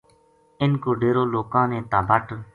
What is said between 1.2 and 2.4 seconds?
لوکاں نے تابٹ